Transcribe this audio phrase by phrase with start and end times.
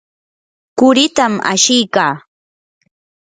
[0.77, 2.13] quritam ashikaa.